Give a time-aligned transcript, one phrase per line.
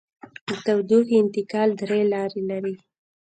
[0.47, 2.75] د تودوخې انتقال درې لارې لري.